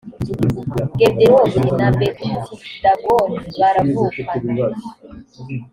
[0.99, 4.65] gederoti na betidagoni baravukana.